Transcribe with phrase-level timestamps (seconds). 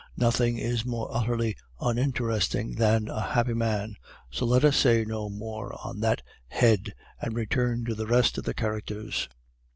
[0.17, 3.97] Nothing is more utterly uninteresting than a happy man,
[4.31, 8.45] so let us say no more on that head, and return to the rest of
[8.45, 9.29] the characters.